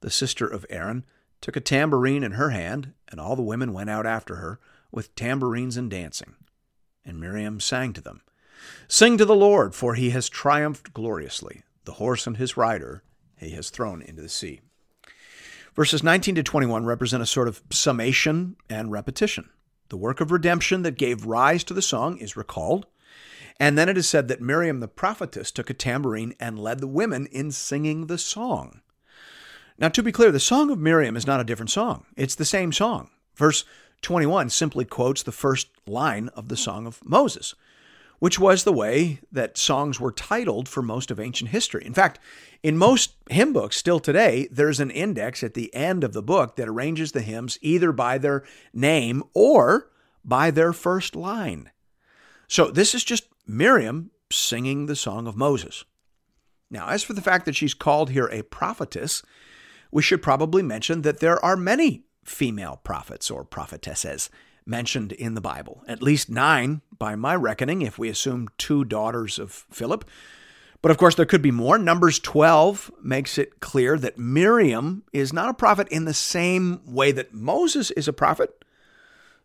the 0.00 0.10
sister 0.10 0.46
of 0.46 0.66
Aaron, 0.68 1.04
took 1.40 1.56
a 1.56 1.60
tambourine 1.60 2.22
in 2.22 2.32
her 2.32 2.50
hand, 2.50 2.92
and 3.08 3.20
all 3.20 3.36
the 3.36 3.42
women 3.42 3.72
went 3.72 3.90
out 3.90 4.06
after 4.06 4.36
her 4.36 4.60
with 4.90 5.14
tambourines 5.14 5.76
and 5.76 5.90
dancing. 5.90 6.34
And 7.04 7.20
Miriam 7.20 7.60
sang 7.60 7.92
to 7.94 8.00
them, 8.00 8.22
Sing 8.88 9.18
to 9.18 9.24
the 9.24 9.34
Lord, 9.34 9.74
for 9.74 9.94
he 9.94 10.10
has 10.10 10.28
triumphed 10.28 10.92
gloriously. 10.92 11.62
The 11.84 11.94
horse 11.94 12.26
and 12.26 12.36
his 12.36 12.56
rider 12.56 13.02
he 13.42 13.50
has 13.50 13.70
thrown 13.70 14.02
into 14.02 14.22
the 14.22 14.28
sea. 14.28 14.60
Verses 15.74 16.02
19 16.02 16.34
to 16.36 16.42
21 16.42 16.84
represent 16.84 17.22
a 17.22 17.26
sort 17.26 17.48
of 17.48 17.62
summation 17.70 18.56
and 18.68 18.92
repetition. 18.92 19.48
The 19.88 19.96
work 19.96 20.20
of 20.20 20.30
redemption 20.30 20.82
that 20.82 20.98
gave 20.98 21.26
rise 21.26 21.64
to 21.64 21.74
the 21.74 21.82
song 21.82 22.18
is 22.18 22.36
recalled. 22.36 22.86
And 23.60 23.76
then 23.76 23.88
it 23.88 23.98
is 23.98 24.08
said 24.08 24.28
that 24.28 24.40
Miriam 24.40 24.80
the 24.80 24.88
prophetess 24.88 25.50
took 25.50 25.70
a 25.70 25.74
tambourine 25.74 26.34
and 26.40 26.58
led 26.58 26.80
the 26.80 26.86
women 26.86 27.26
in 27.26 27.50
singing 27.50 28.06
the 28.06 28.18
song. 28.18 28.80
Now, 29.78 29.88
to 29.88 30.02
be 30.02 30.12
clear, 30.12 30.30
the 30.30 30.40
Song 30.40 30.70
of 30.70 30.78
Miriam 30.78 31.16
is 31.16 31.26
not 31.26 31.40
a 31.40 31.44
different 31.44 31.70
song, 31.70 32.06
it's 32.16 32.34
the 32.34 32.44
same 32.44 32.72
song. 32.72 33.10
Verse 33.34 33.64
21 34.02 34.50
simply 34.50 34.84
quotes 34.84 35.22
the 35.22 35.32
first 35.32 35.68
line 35.86 36.28
of 36.36 36.48
the 36.48 36.56
Song 36.56 36.86
of 36.86 37.00
Moses 37.04 37.54
which 38.22 38.38
was 38.38 38.62
the 38.62 38.72
way 38.72 39.18
that 39.32 39.58
songs 39.58 39.98
were 39.98 40.12
titled 40.12 40.68
for 40.68 40.80
most 40.80 41.10
of 41.10 41.18
ancient 41.18 41.50
history. 41.50 41.84
In 41.84 41.92
fact, 41.92 42.20
in 42.62 42.78
most 42.78 43.16
hymn 43.28 43.52
books 43.52 43.76
still 43.76 43.98
today, 43.98 44.46
there's 44.48 44.78
an 44.78 44.92
index 44.92 45.42
at 45.42 45.54
the 45.54 45.74
end 45.74 46.04
of 46.04 46.12
the 46.12 46.22
book 46.22 46.54
that 46.54 46.68
arranges 46.68 47.10
the 47.10 47.20
hymns 47.20 47.58
either 47.62 47.90
by 47.90 48.18
their 48.18 48.44
name 48.72 49.24
or 49.34 49.90
by 50.24 50.52
their 50.52 50.72
first 50.72 51.16
line. 51.16 51.72
So 52.46 52.70
this 52.70 52.94
is 52.94 53.02
just 53.02 53.24
Miriam 53.44 54.12
singing 54.30 54.86
the 54.86 54.94
song 54.94 55.26
of 55.26 55.34
Moses. 55.34 55.84
Now, 56.70 56.90
as 56.90 57.02
for 57.02 57.14
the 57.14 57.22
fact 57.22 57.44
that 57.46 57.56
she's 57.56 57.74
called 57.74 58.10
here 58.10 58.28
a 58.30 58.42
prophetess, 58.42 59.24
we 59.90 60.00
should 60.00 60.22
probably 60.22 60.62
mention 60.62 61.02
that 61.02 61.18
there 61.18 61.44
are 61.44 61.56
many 61.56 62.04
female 62.22 62.78
prophets 62.84 63.32
or 63.32 63.42
prophetesses 63.42 64.30
mentioned 64.64 65.12
in 65.12 65.34
the 65.34 65.40
Bible. 65.40 65.82
At 65.86 66.02
least 66.02 66.30
nine, 66.30 66.82
by 66.98 67.16
my 67.16 67.34
reckoning, 67.34 67.82
if 67.82 67.98
we 67.98 68.08
assume 68.08 68.48
two 68.58 68.84
daughters 68.84 69.38
of 69.38 69.50
Philip. 69.70 70.04
But 70.80 70.90
of 70.90 70.98
course, 70.98 71.14
there 71.14 71.26
could 71.26 71.42
be 71.42 71.50
more. 71.50 71.78
Numbers 71.78 72.18
12 72.18 72.90
makes 73.02 73.38
it 73.38 73.60
clear 73.60 73.96
that 73.98 74.18
Miriam 74.18 75.04
is 75.12 75.32
not 75.32 75.48
a 75.48 75.54
prophet 75.54 75.88
in 75.88 76.04
the 76.04 76.14
same 76.14 76.80
way 76.84 77.12
that 77.12 77.32
Moses 77.32 77.90
is 77.92 78.08
a 78.08 78.12
prophet. 78.12 78.64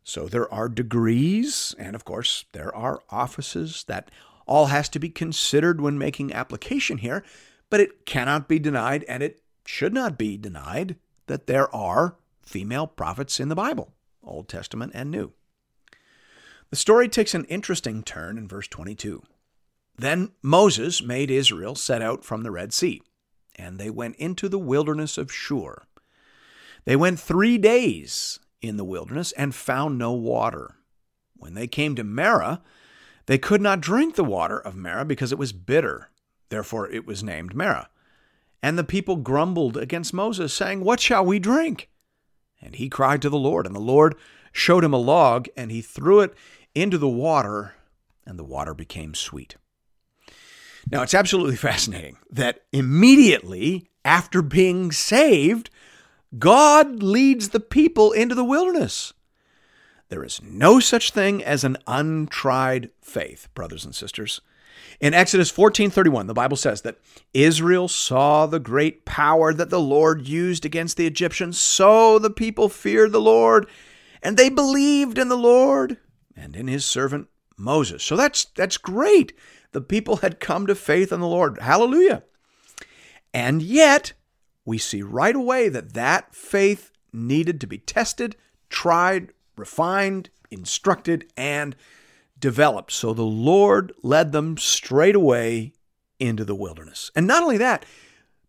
So 0.04 0.28
there 0.28 0.52
are 0.52 0.70
degrees, 0.70 1.76
and 1.78 1.96
of 1.96 2.06
course, 2.06 2.46
there 2.54 2.76
are 2.76 3.02
offices. 3.10 3.84
That 3.88 4.10
all 4.48 4.68
has 4.68 4.90
to 4.90 5.00
be 5.00 5.10
considered 5.10 5.82
when 5.82 5.98
making 5.98 6.34
application 6.34 7.00
here, 7.00 7.24
but 7.70 7.82
it 7.82 8.06
cannot 8.06 8.48
be 8.48 8.58
denied, 8.58 9.04
and 9.08 9.22
it 9.22 9.42
should 9.66 9.94
not 9.94 10.18
be 10.18 10.38
denied, 10.38 10.96
that 11.28 11.46
there 11.46 11.74
are 11.76 12.16
female 12.42 12.88
prophets 12.88 13.40
in 13.40 13.50
the 13.50 13.56
Bible. 13.56 13.94
Old 14.28 14.48
Testament 14.48 14.92
and 14.96 15.10
New. 15.12 15.34
The 16.70 16.76
story 16.76 17.08
takes 17.08 17.34
an 17.34 17.46
interesting 17.46 18.04
turn 18.04 18.38
in 18.38 18.48
verse 18.48 18.68
22. 18.68 19.24
Then 19.98 20.32
Moses 20.42 21.02
made 21.02 21.32
Israel 21.32 21.76
set 21.76 22.02
out 22.02 22.24
from 22.24 22.44
the 22.44 22.52
Red 22.52 22.74
Sea, 22.74 23.02
and 23.56 23.80
they 23.80 23.90
went 23.90 24.16
into 24.18 24.48
the 24.48 24.60
wilderness 24.60 25.18
of 25.18 25.32
Shur. 25.32 25.84
They 26.86 26.96
went 26.96 27.20
three 27.20 27.58
days 27.58 28.40
in 28.62 28.78
the 28.78 28.84
wilderness 28.84 29.32
and 29.34 29.56
found 29.56 29.98
no 29.98 30.14
water. 30.14 30.76
When 31.36 31.54
they 31.54 31.68
came 31.68 31.96
to 31.96 32.04
Marah, 32.04 32.62
they 33.26 33.38
could 33.38 33.62
not 33.62 33.82
drink 33.82 34.16
the 34.16 34.24
water 34.24 34.60
of 34.60 34.76
Marah 34.76 35.06
because 35.06 35.32
it 35.32 35.38
was 35.38 35.54
bitter. 35.54 36.10
Therefore 36.50 36.90
it 36.90 37.06
was 37.06 37.24
named 37.24 37.56
Marah. 37.56 37.90
And 38.64 38.78
the 38.78 38.84
people 38.84 39.18
grumbled 39.18 39.78
against 39.78 40.14
Moses, 40.14 40.54
saying, 40.54 40.82
What 40.82 41.00
shall 41.00 41.26
we 41.26 41.40
drink? 41.40 41.90
And 42.62 42.76
he 42.76 42.90
cried 42.90 43.22
to 43.22 43.30
the 43.30 43.38
Lord, 43.38 43.66
and 43.66 43.76
the 43.76 43.80
Lord 43.80 44.16
showed 44.52 44.84
him 44.84 44.94
a 44.94 44.98
log, 44.98 45.48
and 45.56 45.72
he 45.72 45.82
threw 45.82 46.22
it 46.22 46.34
into 46.74 46.98
the 46.98 47.08
water, 47.08 47.76
and 48.26 48.38
the 48.38 48.44
water 48.44 48.74
became 48.74 49.14
sweet. 49.14 49.56
Now, 50.90 51.02
it's 51.02 51.14
absolutely 51.14 51.56
fascinating 51.56 52.18
that 52.32 52.62
immediately 52.72 53.90
after 54.06 54.42
being 54.42 54.92
saved, 54.92 55.70
God 56.38 57.04
leads 57.04 57.50
the 57.50 57.60
people 57.60 58.12
into 58.12 58.36
the 58.36 58.44
wilderness. 58.44 59.14
There 60.10 60.24
is 60.24 60.42
no 60.42 60.80
such 60.80 61.12
thing 61.12 61.44
as 61.44 61.64
an 61.64 61.78
untried 61.86 62.92
faith, 63.02 63.50
brothers 63.54 63.84
and 63.84 63.94
sisters. 63.94 64.40
In 65.00 65.14
Exodus 65.14 65.52
14:31, 65.52 66.28
the 66.28 66.34
Bible 66.34 66.58
says 66.58 66.82
that 66.82 67.00
Israel 67.34 67.88
saw 67.88 68.46
the 68.46 68.60
great 68.60 69.06
power 69.06 69.54
that 69.54 69.70
the 69.70 69.80
Lord 69.80 70.28
used 70.28 70.66
against 70.66 70.98
the 70.98 71.08
Egyptians, 71.08 71.60
so 71.60 72.20
the 72.20 72.30
people 72.30 72.70
feared 72.70 73.12
the 73.12 73.22
Lord, 73.22 73.68
and 74.22 74.38
they 74.38 74.50
believed 74.50 75.18
in 75.18 75.30
the 75.30 75.38
Lord 75.38 75.98
and 76.36 76.56
in 76.56 76.68
his 76.68 76.86
servant 76.86 77.28
Moses. 77.58 78.04
So 78.04 78.16
that's 78.16 78.46
that's 78.46 78.78
great. 78.78 79.34
The 79.72 79.82
people 79.82 80.18
had 80.18 80.40
come 80.40 80.66
to 80.68 80.76
faith 80.76 81.12
in 81.12 81.20
the 81.20 81.28
Lord. 81.28 81.60
Hallelujah. 81.60 82.24
And 83.34 83.62
yet, 83.62 84.14
we 84.66 84.78
see 84.78 85.02
right 85.02 85.36
away 85.36 85.70
that 85.70 85.94
that 85.94 86.34
faith 86.34 86.92
needed 87.14 87.62
to 87.62 87.68
be 87.68 87.78
tested, 87.78 88.36
tried, 88.70 89.32
refined, 89.56 90.30
instructed, 90.50 91.32
and 91.36 91.76
developed. 92.40 92.92
So 92.92 93.14
the 93.14 93.24
Lord 93.24 93.94
led 94.04 94.32
them 94.32 94.58
straight 94.58 95.16
away 95.16 95.74
into 96.20 96.46
the 96.46 96.56
wilderness. 96.56 97.12
And 97.16 97.28
not 97.28 97.44
only 97.44 97.58
that, 97.58 97.86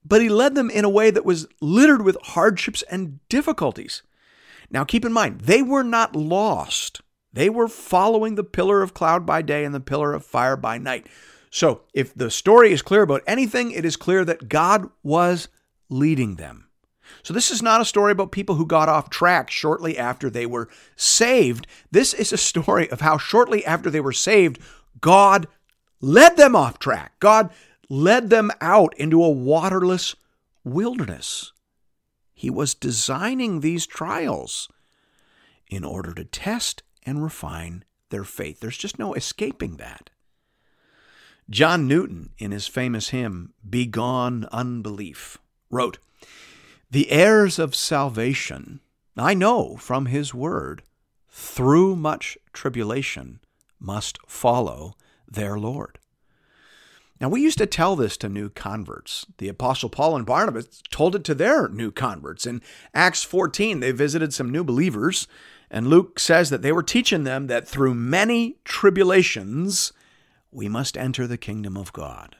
but 0.04 0.22
he 0.22 0.28
led 0.28 0.54
them 0.54 0.70
in 0.70 0.84
a 0.84 0.90
way 0.90 1.10
that 1.10 1.24
was 1.24 1.46
littered 1.60 2.02
with 2.02 2.16
hardships 2.22 2.82
and 2.90 3.20
difficulties. 3.28 4.02
Now 4.70 4.84
keep 4.84 5.04
in 5.04 5.12
mind, 5.12 5.42
they 5.42 5.62
were 5.62 5.82
not 5.82 6.16
lost. 6.16 7.00
They 7.32 7.50
were 7.50 7.68
following 7.68 8.34
the 8.34 8.44
pillar 8.44 8.82
of 8.82 8.94
cloud 8.94 9.26
by 9.26 9.42
day 9.42 9.64
and 9.64 9.74
the 9.74 9.80
pillar 9.80 10.14
of 10.14 10.24
fire 10.24 10.56
by 10.56 10.78
night. 10.78 11.08
So 11.50 11.82
if 11.94 12.14
the 12.14 12.30
story 12.30 12.72
is 12.72 12.82
clear 12.82 13.02
about 13.02 13.22
anything, 13.26 13.70
it 13.70 13.84
is 13.84 13.96
clear 13.96 14.24
that 14.24 14.48
God 14.48 14.90
was 15.02 15.48
leading 15.88 16.36
them. 16.36 16.67
So, 17.22 17.34
this 17.34 17.50
is 17.50 17.62
not 17.62 17.80
a 17.80 17.84
story 17.84 18.12
about 18.12 18.32
people 18.32 18.54
who 18.54 18.66
got 18.66 18.88
off 18.88 19.10
track 19.10 19.50
shortly 19.50 19.98
after 19.98 20.30
they 20.30 20.46
were 20.46 20.68
saved. 20.96 21.66
This 21.90 22.14
is 22.14 22.32
a 22.32 22.38
story 22.38 22.90
of 22.90 23.00
how 23.00 23.18
shortly 23.18 23.64
after 23.64 23.90
they 23.90 24.00
were 24.00 24.12
saved, 24.12 24.60
God 25.00 25.46
led 26.00 26.36
them 26.36 26.56
off 26.56 26.78
track. 26.78 27.18
God 27.20 27.50
led 27.88 28.30
them 28.30 28.50
out 28.60 28.94
into 28.96 29.22
a 29.22 29.30
waterless 29.30 30.14
wilderness. 30.64 31.52
He 32.34 32.50
was 32.50 32.74
designing 32.74 33.60
these 33.60 33.86
trials 33.86 34.68
in 35.68 35.84
order 35.84 36.14
to 36.14 36.24
test 36.24 36.82
and 37.04 37.22
refine 37.22 37.84
their 38.10 38.24
faith. 38.24 38.60
There's 38.60 38.78
just 38.78 38.98
no 38.98 39.14
escaping 39.14 39.76
that. 39.76 40.10
John 41.50 41.88
Newton, 41.88 42.30
in 42.38 42.52
his 42.52 42.66
famous 42.66 43.08
hymn, 43.08 43.54
Begone 43.68 44.46
Unbelief, 44.52 45.38
wrote, 45.70 45.98
The 46.90 47.10
heirs 47.10 47.58
of 47.58 47.74
salvation, 47.74 48.80
I 49.14 49.34
know 49.34 49.76
from 49.76 50.06
his 50.06 50.32
word, 50.32 50.82
through 51.28 51.96
much 51.96 52.38
tribulation 52.54 53.40
must 53.78 54.18
follow 54.26 54.94
their 55.30 55.58
Lord. 55.58 55.98
Now, 57.20 57.28
we 57.28 57.42
used 57.42 57.58
to 57.58 57.66
tell 57.66 57.94
this 57.94 58.16
to 58.18 58.30
new 58.30 58.48
converts. 58.48 59.26
The 59.36 59.48
Apostle 59.48 59.90
Paul 59.90 60.16
and 60.16 60.24
Barnabas 60.24 60.82
told 60.90 61.14
it 61.14 61.24
to 61.24 61.34
their 61.34 61.68
new 61.68 61.90
converts. 61.90 62.46
In 62.46 62.62
Acts 62.94 63.22
14, 63.22 63.80
they 63.80 63.92
visited 63.92 64.32
some 64.32 64.50
new 64.50 64.64
believers, 64.64 65.28
and 65.70 65.88
Luke 65.88 66.18
says 66.18 66.48
that 66.48 66.62
they 66.62 66.72
were 66.72 66.82
teaching 66.82 67.24
them 67.24 67.48
that 67.48 67.68
through 67.68 67.94
many 67.94 68.56
tribulations, 68.64 69.92
we 70.50 70.70
must 70.70 70.96
enter 70.96 71.26
the 71.26 71.36
kingdom 71.36 71.76
of 71.76 71.92
God. 71.92 72.36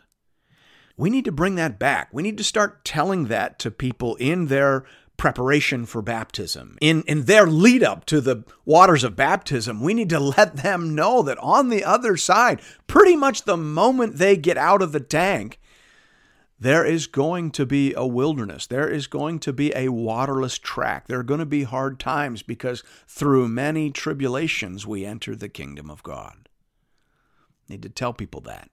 We 0.98 1.10
need 1.10 1.24
to 1.26 1.32
bring 1.32 1.54
that 1.54 1.78
back. 1.78 2.08
We 2.12 2.24
need 2.24 2.36
to 2.38 2.44
start 2.44 2.84
telling 2.84 3.28
that 3.28 3.58
to 3.60 3.70
people 3.70 4.16
in 4.16 4.48
their 4.48 4.84
preparation 5.16 5.86
for 5.86 6.02
baptism. 6.02 6.76
In, 6.80 7.02
in 7.02 7.24
their 7.24 7.46
lead 7.46 7.84
up 7.84 8.04
to 8.06 8.20
the 8.20 8.44
waters 8.64 9.04
of 9.04 9.16
baptism, 9.16 9.80
we 9.80 9.94
need 9.94 10.10
to 10.10 10.20
let 10.20 10.56
them 10.56 10.94
know 10.96 11.22
that 11.22 11.38
on 11.38 11.68
the 11.68 11.84
other 11.84 12.16
side, 12.16 12.60
pretty 12.88 13.14
much 13.14 13.44
the 13.44 13.56
moment 13.56 14.16
they 14.16 14.36
get 14.36 14.58
out 14.58 14.82
of 14.82 14.90
the 14.90 15.00
tank, 15.00 15.60
there 16.58 16.84
is 16.84 17.06
going 17.06 17.52
to 17.52 17.64
be 17.64 17.94
a 17.94 18.04
wilderness. 18.04 18.66
There 18.66 18.88
is 18.88 19.06
going 19.06 19.38
to 19.40 19.52
be 19.52 19.72
a 19.76 19.90
waterless 19.90 20.58
track. 20.58 21.06
There 21.06 21.20
are 21.20 21.24
going 21.24 21.38
to 21.38 21.46
be 21.46 21.62
hard 21.62 22.00
times 22.00 22.42
because 22.42 22.82
through 23.06 23.46
many 23.48 23.92
tribulations 23.92 24.84
we 24.84 25.06
enter 25.06 25.36
the 25.36 25.48
kingdom 25.48 25.90
of 25.90 26.02
God. 26.02 26.48
Need 27.68 27.82
to 27.82 27.88
tell 27.88 28.12
people 28.12 28.40
that. 28.40 28.70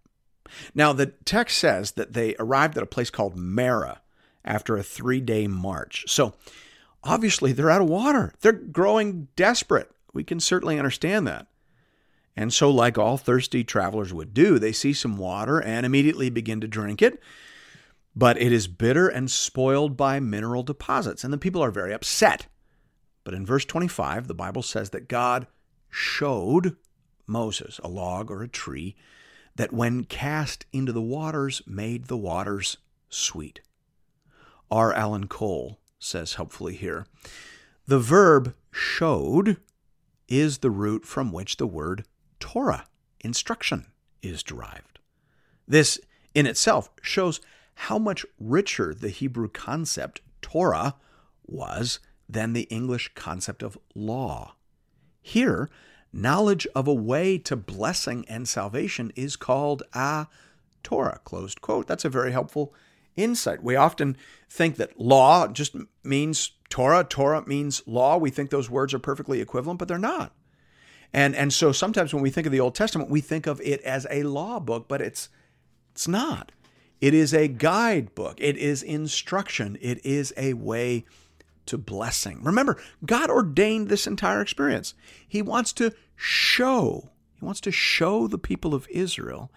Now, 0.74 0.94
the 0.94 1.08
text 1.08 1.58
says 1.58 1.92
that 1.94 2.14
they 2.14 2.36
arrived 2.40 2.78
at 2.78 2.84
a 2.84 2.88
place 2.88 3.10
called 3.10 3.36
Marah 3.36 4.02
after 4.44 4.78
a 4.78 4.84
three 4.84 5.20
day 5.20 5.48
march. 5.48 6.06
So 6.08 6.36
obviously 7.04 7.52
they're 7.52 7.72
out 7.72 7.82
of 7.82 7.90
water. 7.90 8.34
They're 8.42 8.52
growing 8.52 9.28
desperate. 9.36 9.92
We 10.14 10.24
can 10.24 10.40
certainly 10.40 10.78
understand 10.78 11.28
that. 11.28 11.48
And 12.38 12.54
so, 12.54 12.70
like 12.70 12.98
all 12.98 13.18
thirsty 13.18 13.64
travelers 13.64 14.14
would 14.14 14.34
do, 14.34 14.60
they 14.60 14.74
see 14.74 14.92
some 14.92 15.18
water 15.18 15.62
and 15.62 15.86
immediately 15.86 16.30
begin 16.30 16.60
to 16.62 16.68
drink 16.68 17.02
it. 17.02 17.22
But 18.14 18.42
it 18.42 18.52
is 18.52 18.68
bitter 18.68 19.08
and 19.08 19.32
spoiled 19.32 19.96
by 19.96 20.20
mineral 20.20 20.64
deposits, 20.64 21.24
and 21.24 21.32
the 21.32 21.38
people 21.38 21.64
are 21.64 21.72
very 21.72 21.94
upset. 21.94 22.48
But 23.24 23.34
in 23.34 23.46
verse 23.46 23.66
25, 23.66 24.28
the 24.28 24.34
Bible 24.34 24.62
says 24.62 24.90
that 24.92 25.08
God 25.08 25.48
showed 25.90 26.76
Moses 27.26 27.80
a 27.84 27.88
log 27.88 28.30
or 28.30 28.44
a 28.44 28.48
tree 28.48 28.96
that, 29.56 29.74
when 29.74 30.04
cast 30.04 30.66
into 30.74 30.92
the 30.92 31.02
waters, 31.02 31.62
made 31.66 32.06
the 32.06 32.18
waters 32.18 32.78
sweet. 33.10 33.62
R. 34.70 34.94
Alan 34.94 35.28
Cole 35.28 35.80
says 36.00 36.34
helpfully 36.34 36.76
here. 36.76 37.06
The 37.88 38.00
verb 38.00 38.56
showed 38.72 39.58
is 40.28 40.60
the 40.60 40.72
root 40.72 41.06
from 41.06 41.32
which 41.32 41.58
the 41.58 41.68
word 41.68 42.04
Torah, 42.40 42.88
instruction, 43.20 43.88
is 44.22 44.44
derived. 44.44 45.00
This 45.68 46.00
in 46.34 46.46
itself 46.46 46.90
shows 47.02 47.40
how 47.76 47.98
much 47.98 48.26
richer 48.40 48.94
the 48.94 49.10
Hebrew 49.10 49.50
concept 49.50 50.22
Torah 50.42 50.96
was 51.46 52.00
than 52.28 52.54
the 52.54 52.64
English 52.64 53.12
concept 53.16 53.62
of 53.62 53.78
law. 53.94 54.56
Here, 55.22 55.70
knowledge 56.16 56.66
of 56.74 56.88
a 56.88 56.94
way 56.94 57.38
to 57.38 57.56
blessing 57.56 58.26
and 58.30 58.48
salvation 58.48 59.12
is 59.16 59.36
called 59.36 59.84
a 59.94 60.28
Torah, 60.82 61.20
closed 61.24 61.62
quote. 61.62 61.88
That's 61.88 62.06
a 62.06 62.10
very 62.10 62.32
helpful 62.32 62.74
insight. 63.16 63.64
We 63.64 63.76
often 63.76 64.16
think 64.50 64.78
that 64.78 65.00
law 65.00 65.48
just 65.48 65.76
means 66.04 66.52
Torah, 66.70 67.04
Torah 67.04 67.46
means 67.46 67.84
law. 67.86 68.18
We 68.18 68.30
think 68.30 68.50
those 68.50 68.70
words 68.70 68.94
are 68.94 69.00
perfectly 69.00 69.42
equivalent, 69.42 69.80
but 69.80 69.88
they're 69.88 69.98
not. 69.98 70.34
And 71.14 71.36
and 71.36 71.54
so 71.54 71.72
sometimes 71.72 72.14
when 72.14 72.24
we 72.24 72.30
think 72.30 72.46
of 72.46 72.52
the 72.52 72.60
Old 72.60 72.76
Testament, 72.76 73.10
we 73.10 73.22
think 73.22 73.48
of 73.48 73.62
it 73.62 73.82
as 73.82 74.08
a 74.10 74.24
law 74.24 74.60
book, 74.60 74.88
but 74.88 75.02
it's 75.02 75.30
it's 75.92 76.08
not. 76.08 76.52
It 77.02 77.14
is 77.14 77.34
a 77.34 77.48
guidebook. 77.48 78.36
It 78.38 78.58
is 78.58 78.82
instruction. 78.82 79.78
It 79.82 80.06
is 80.06 80.34
a 80.38 80.54
way 80.54 81.06
to 81.68 81.78
blessing. 81.78 82.44
Remember, 82.44 82.78
God 83.06 83.30
ordained 83.30 83.90
this 83.90 84.08
entire 84.08 84.42
experience. 84.42 84.94
He 85.28 85.42
wants 85.42 85.74
to 85.74 85.94
show, 86.16 87.12
he 87.34 87.46
wants 87.46 87.62
to 87.62 87.72
show 87.72 88.28
the 88.28 88.38
people 88.38 88.74
of 88.74 88.88
Israel 88.90 89.52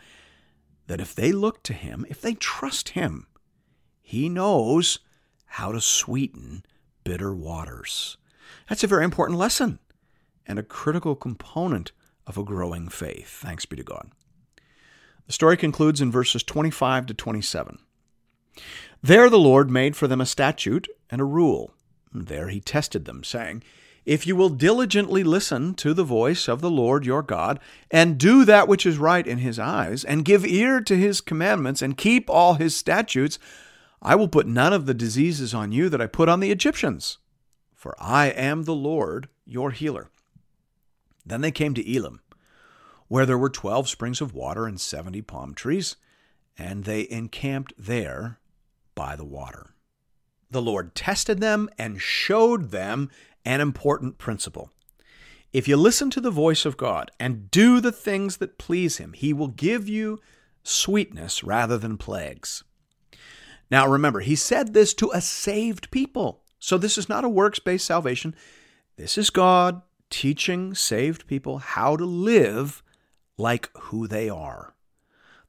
that 0.87 1.01
if 1.01 1.15
they 1.15 1.33
look 1.33 1.63
to 1.65 1.73
him, 1.73 2.07
if 2.09 2.21
they 2.21 2.35
trust 2.35 2.91
him, 2.91 3.27
he 4.01 4.29
knows 4.29 5.01
how 5.45 5.73
to 5.73 5.81
sweeten 5.81 6.65
bitter 7.05 7.35
waters. 7.35 8.17
That's 8.69 8.85
a 8.85 8.89
very 8.89 9.05
important 9.05 9.39
lesson 9.39 9.79
and 10.47 10.59
a 10.59 10.63
critical 10.63 11.15
component 11.15 11.93
of 12.27 12.37
a 12.37 12.45
growing 12.45 12.89
faith. 12.89 13.29
Thanks 13.43 13.67
be 13.67 13.77
to 13.77 13.83
God. 13.83 14.11
The 15.27 15.33
story 15.33 15.57
concludes 15.59 16.01
in 16.01 16.11
verses 16.11 16.43
25 16.43 17.07
to 17.07 17.15
27. 17.15 17.79
There 19.03 19.29
the 19.31 19.39
Lord 19.39 19.71
made 19.71 19.95
for 19.95 20.09
them 20.09 20.21
a 20.21 20.27
statute 20.27 20.89
and 21.11 21.21
a 21.21 21.25
rule. 21.25 21.73
There 22.13 22.49
he 22.49 22.61
tested 22.61 23.05
them, 23.05 23.23
saying, 23.25 23.63
If 24.05 24.27
you 24.27 24.35
will 24.35 24.49
diligently 24.49 25.23
listen 25.23 25.75
to 25.75 25.93
the 25.93 26.05
voice 26.05 26.49
of 26.49 26.61
the 26.61 26.71
Lord 26.71 27.05
your 27.05 27.23
God, 27.23 27.61
and 27.91 28.19
do 28.19 28.45
that 28.45 28.69
which 28.69 28.87
is 28.87 28.99
right 28.99 29.27
in 29.27 29.39
his 29.39 29.59
eyes, 29.59 30.05
and 30.05 30.25
give 30.25 30.45
ear 30.45 30.81
to 30.81 30.97
his 30.97 31.21
commandments, 31.21 31.83
and 31.83 31.97
keep 31.97 32.31
all 32.31 32.55
his 32.55 32.75
statutes, 32.75 33.39
I 34.01 34.15
will 34.15 34.29
put 34.29 34.47
none 34.47 34.73
of 34.73 34.87
the 34.87 34.95
diseases 34.95 35.53
on 35.53 35.73
you 35.73 35.89
that 35.89 36.01
I 36.01 36.07
put 36.07 36.29
on 36.29 36.41
the 36.41 36.51
Egyptians, 36.51 37.19
for 37.75 37.95
I 37.99 38.27
am 38.27 38.65
the 38.65 38.75
Lord 38.75 39.29
your 39.45 39.71
healer. 39.71 40.11
Then 41.27 41.41
they 41.41 41.51
came 41.51 41.75
to 41.75 41.95
Elim, 41.95 42.21
where 43.09 43.27
there 43.27 43.39
were 43.39 43.51
twelve 43.51 43.89
springs 43.89 44.21
of 44.21 44.35
water 44.35 44.67
and 44.67 44.81
seventy 44.81 45.21
palm 45.21 45.55
trees, 45.55 45.97
and 46.57 46.85
they 46.85 47.09
encamped 47.11 47.73
there 47.79 48.39
by 48.95 49.17
the 49.17 49.25
water. 49.25 49.75
The 50.51 50.63
Lord 50.63 50.95
tested 50.95 51.41
them 51.41 51.69
and 51.79 52.01
showed 52.01 52.71
them 52.71 53.11
an 53.45 53.61
important 53.61 54.19
principle. 54.19 54.71
If 55.53 55.67
you 55.67 55.77
listen 55.77 56.11
to 56.11 56.21
the 56.21 56.31
voice 56.31 56.65
of 56.65 56.77
God 56.77 57.11
and 57.19 57.51
do 57.51 57.81
the 57.81 57.93
things 57.93 58.37
that 58.39 58.59
please 58.59 58.99
Him, 58.99 59.13
He 59.13 59.33
will 59.33 59.49
give 59.49 59.89
you 59.89 60.21
sweetness 60.63 61.43
rather 61.43 61.79
than 61.79 61.97
plagues. 61.97 62.65
Now 63.71 63.87
remember, 63.87 64.21
he 64.21 64.37
said 64.37 64.73
this 64.73 64.95
to 64.95 65.11
a 65.11 65.21
saved 65.21 65.91
people. 65.91 66.43
So 66.59 66.79
this 66.79 66.99
is 66.99 67.09
not 67.09 67.25
a 67.25 67.29
works 67.29 67.59
based 67.59 67.87
salvation. 67.87 68.35
This 68.97 69.19
is 69.19 69.31
God 69.31 69.83
teaching 70.11 70.75
saved 70.75 71.27
people 71.27 71.59
how 71.59 71.97
to 71.97 72.05
live 72.05 72.83
like 73.37 73.71
who 73.77 74.09
they 74.09 74.29
are. 74.29 74.75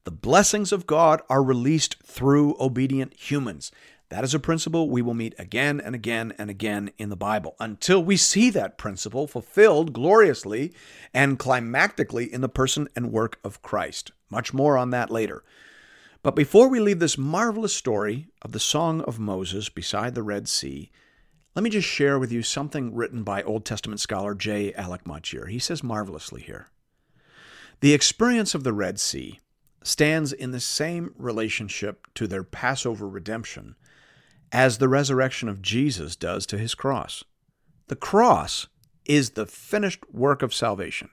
The 0.03 0.11
blessings 0.11 0.71
of 0.71 0.87
God 0.87 1.21
are 1.29 1.43
released 1.43 1.97
through 2.03 2.55
obedient 2.59 3.13
humans. 3.13 3.71
That 4.09 4.23
is 4.23 4.33
a 4.33 4.39
principle 4.39 4.89
we 4.89 5.03
will 5.03 5.13
meet 5.13 5.35
again 5.37 5.79
and 5.79 5.93
again 5.93 6.33
and 6.39 6.49
again 6.49 6.91
in 6.97 7.09
the 7.09 7.15
Bible 7.15 7.55
until 7.59 8.03
we 8.03 8.17
see 8.17 8.49
that 8.49 8.77
principle 8.77 9.27
fulfilled 9.27 9.93
gloriously 9.93 10.73
and 11.13 11.37
climactically 11.37 12.27
in 12.27 12.41
the 12.41 12.49
person 12.49 12.89
and 12.95 13.11
work 13.11 13.37
of 13.43 13.61
Christ. 13.61 14.11
Much 14.31 14.51
more 14.51 14.77
on 14.77 14.89
that 14.89 15.11
later. 15.11 15.43
But 16.23 16.35
before 16.35 16.67
we 16.67 16.79
leave 16.79 16.99
this 16.99 17.19
marvelous 17.19 17.73
story 17.73 18.27
of 18.41 18.51
the 18.51 18.59
Song 18.59 19.01
of 19.01 19.19
Moses 19.19 19.69
beside 19.69 20.15
the 20.15 20.23
Red 20.23 20.49
Sea, 20.49 20.91
let 21.55 21.61
me 21.61 21.69
just 21.69 21.87
share 21.87 22.17
with 22.17 22.31
you 22.31 22.41
something 22.41 22.95
written 22.95 23.23
by 23.23 23.43
Old 23.43 23.63
Testament 23.63 24.01
scholar 24.01 24.33
J. 24.33 24.73
Alec 24.73 25.05
Motyer. 25.05 25.45
He 25.47 25.59
says 25.59 25.83
marvelously 25.83 26.41
here 26.41 26.69
The 27.79 27.93
experience 27.93 28.55
of 28.55 28.63
the 28.63 28.73
Red 28.73 28.99
Sea 28.99 29.39
stands 29.83 30.33
in 30.33 30.49
the 30.49 30.59
same 30.59 31.13
relationship 31.15 32.07
to 32.15 32.27
their 32.27 32.43
Passover 32.43 33.07
redemption 33.07 33.75
as 34.51 34.77
the 34.77 34.89
resurrection 34.89 35.49
of 35.49 35.61
Jesus 35.61 36.15
does 36.15 36.45
to 36.47 36.57
his 36.57 36.75
cross. 36.75 37.23
The 37.87 37.95
cross 37.95 38.67
is 39.05 39.31
the 39.31 39.45
finished 39.45 40.03
work 40.11 40.41
of 40.41 40.53
salvation. 40.53 41.09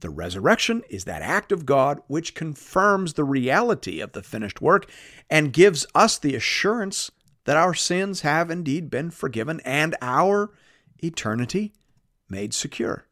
The 0.00 0.10
resurrection 0.10 0.82
is 0.90 1.04
that 1.04 1.22
act 1.22 1.50
of 1.50 1.66
God 1.66 2.00
which 2.06 2.34
confirms 2.34 3.14
the 3.14 3.24
reality 3.24 4.00
of 4.00 4.12
the 4.12 4.22
finished 4.22 4.60
work 4.60 4.90
and 5.30 5.52
gives 5.52 5.86
us 5.94 6.18
the 6.18 6.34
assurance 6.34 7.10
that 7.44 7.56
our 7.56 7.74
sins 7.74 8.20
have 8.20 8.50
indeed 8.50 8.90
been 8.90 9.10
forgiven 9.10 9.60
and 9.64 9.96
our 10.00 10.52
eternity 11.02 11.72
made 12.28 12.54
secure. 12.54 13.06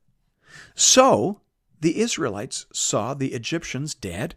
So 0.75 1.41
the 1.81 2.01
Israelites 2.01 2.67
saw 2.73 3.15
the 3.15 3.33
Egyptians 3.33 3.95
dead 3.95 4.35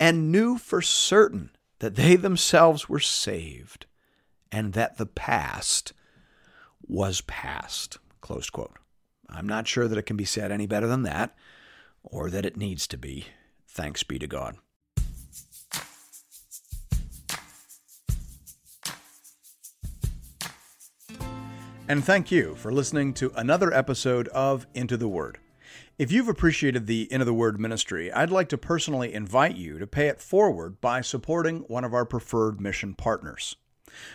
and 0.00 0.32
knew 0.32 0.58
for 0.58 0.82
certain 0.82 1.50
that 1.78 1.96
they 1.96 2.16
themselves 2.16 2.88
were 2.88 3.00
saved 3.00 3.86
and 4.52 4.74
that 4.74 4.98
the 4.98 5.06
past 5.06 5.94
was 6.86 7.22
past. 7.22 7.98
Closed 8.20 8.52
quote. 8.52 8.76
I'm 9.28 9.48
not 9.48 9.66
sure 9.66 9.88
that 9.88 9.98
it 9.98 10.02
can 10.02 10.16
be 10.16 10.26
said 10.26 10.52
any 10.52 10.66
better 10.66 10.86
than 10.86 11.02
that, 11.04 11.34
or 12.04 12.28
that 12.28 12.44
it 12.44 12.56
needs 12.56 12.86
to 12.88 12.98
be. 12.98 13.26
Thanks 13.66 14.02
be 14.02 14.18
to 14.18 14.26
God. 14.26 14.56
And 21.88 22.04
thank 22.04 22.30
you 22.30 22.54
for 22.54 22.72
listening 22.72 23.12
to 23.14 23.32
another 23.34 23.72
episode 23.72 24.28
of 24.28 24.66
Into 24.74 24.96
the 24.96 25.08
Word. 25.08 25.38
If 25.98 26.12
you've 26.12 26.28
appreciated 26.28 26.86
the 26.86 27.12
Into 27.12 27.24
the 27.24 27.34
Word 27.34 27.58
ministry, 27.60 28.12
I'd 28.12 28.30
like 28.30 28.48
to 28.50 28.58
personally 28.58 29.12
invite 29.12 29.56
you 29.56 29.78
to 29.78 29.86
pay 29.86 30.08
it 30.08 30.20
forward 30.20 30.80
by 30.80 31.00
supporting 31.00 31.60
one 31.68 31.84
of 31.84 31.92
our 31.92 32.04
preferred 32.04 32.60
mission 32.60 32.94
partners. 32.94 33.56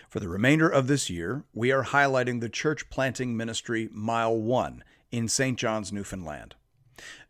For 0.10 0.20
the 0.20 0.30
remainder 0.30 0.70
of 0.70 0.88
this 0.88 1.10
year, 1.10 1.44
we 1.54 1.72
are 1.72 1.84
highlighting 1.84 2.42
the 2.42 2.50
church 2.50 2.90
planting 2.90 3.36
ministry 3.36 3.90
Mile 3.92 4.36
1 4.36 4.84
in 5.12 5.28
St. 5.28 5.58
John's, 5.58 5.92
Newfoundland. 5.92 6.56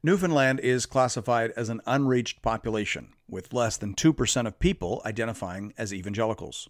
Newfoundland 0.02 0.60
is 0.62 0.86
classified 0.86 1.52
as 1.58 1.70
an 1.70 1.82
unreached 1.86 2.42
population, 2.42 3.14
with 3.30 3.54
less 3.54 3.78
than 3.78 3.94
2% 3.94 4.48
of 4.48 4.60
people 4.60 5.02
identifying 5.06 5.74
as 5.78 5.94
evangelicals. 5.94 6.70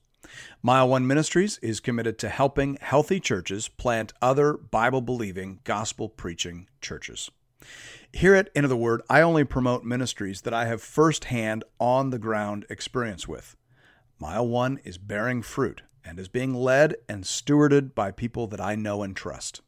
Mile 0.61 0.87
One 0.89 1.05
Ministries 1.05 1.57
is 1.59 1.79
committed 1.79 2.17
to 2.19 2.29
helping 2.29 2.77
healthy 2.81 3.19
churches 3.19 3.67
plant 3.67 4.13
other 4.21 4.53
Bible 4.53 5.01
believing, 5.01 5.59
gospel 5.63 6.09
preaching 6.09 6.67
churches. 6.81 7.29
Here 8.13 8.35
at 8.35 8.49
Into 8.55 8.67
the 8.67 8.77
Word, 8.77 9.01
I 9.09 9.21
only 9.21 9.43
promote 9.43 9.83
ministries 9.83 10.41
that 10.41 10.53
I 10.53 10.65
have 10.65 10.81
firsthand, 10.81 11.63
on 11.79 12.09
the 12.09 12.19
ground 12.19 12.65
experience 12.69 13.27
with. 13.27 13.55
Mile 14.19 14.47
One 14.47 14.79
is 14.83 14.97
bearing 14.97 15.41
fruit 15.41 15.83
and 16.03 16.19
is 16.19 16.27
being 16.27 16.53
led 16.53 16.95
and 17.07 17.23
stewarded 17.23 17.93
by 17.93 18.11
people 18.11 18.47
that 18.47 18.61
I 18.61 18.75
know 18.75 19.03
and 19.03 19.15
trust. 19.15 19.61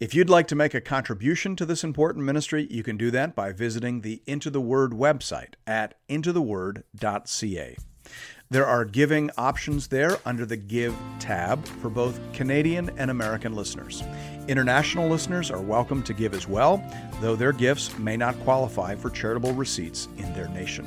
If 0.00 0.14
you'd 0.14 0.28
like 0.28 0.48
to 0.48 0.56
make 0.56 0.74
a 0.74 0.80
contribution 0.80 1.56
to 1.56 1.64
this 1.64 1.84
important 1.84 2.24
ministry, 2.24 2.66
you 2.70 2.82
can 2.82 2.96
do 2.96 3.10
that 3.12 3.34
by 3.34 3.52
visiting 3.52 4.00
the 4.00 4.22
Into 4.26 4.50
the 4.50 4.60
Word 4.60 4.90
website 4.90 5.54
at 5.66 5.94
intotheword.ca. 6.08 7.76
There 8.50 8.66
are 8.66 8.84
giving 8.84 9.30
options 9.38 9.88
there 9.88 10.18
under 10.26 10.44
the 10.44 10.56
Give 10.56 10.94
tab 11.18 11.64
for 11.64 11.88
both 11.88 12.20
Canadian 12.32 12.90
and 12.98 13.10
American 13.10 13.54
listeners. 13.54 14.02
International 14.46 15.08
listeners 15.08 15.50
are 15.50 15.62
welcome 15.62 16.02
to 16.02 16.12
give 16.12 16.34
as 16.34 16.46
well, 16.46 16.84
though 17.20 17.36
their 17.36 17.52
gifts 17.52 17.96
may 17.98 18.16
not 18.16 18.38
qualify 18.40 18.94
for 18.94 19.08
charitable 19.08 19.54
receipts 19.54 20.08
in 20.18 20.32
their 20.34 20.48
nation. 20.48 20.86